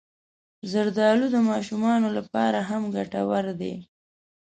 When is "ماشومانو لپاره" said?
1.49-2.59